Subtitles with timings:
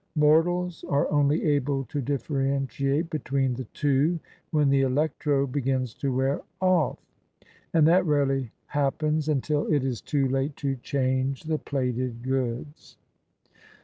[0.15, 6.11] Mortals are only able to differen tiate between the two when the electro begins to
[6.11, 6.97] wear off:
[7.71, 12.97] and that rarely happens until it is too late to change the plated goods.